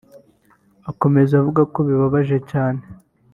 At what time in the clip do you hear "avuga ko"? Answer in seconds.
1.41-1.79